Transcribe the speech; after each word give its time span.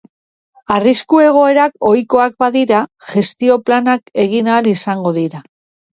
Arrisku 0.75 1.19
egoerak 1.25 1.77
ohikoak 1.91 2.35
badira, 2.45 2.79
gestio 3.11 3.61
planak 3.69 4.11
egin 4.25 4.51
ahal 4.55 4.71
izango 4.77 5.13
dira. 5.21 5.45